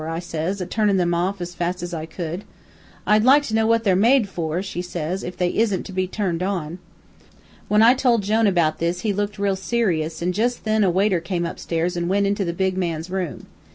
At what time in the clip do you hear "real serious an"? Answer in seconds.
9.37-10.31